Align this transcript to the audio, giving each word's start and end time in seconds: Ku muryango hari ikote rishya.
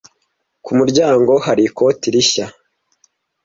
Ku 0.63 0.71
muryango 0.77 1.31
hari 1.45 1.61
ikote 1.69 2.05
rishya. 2.13 2.45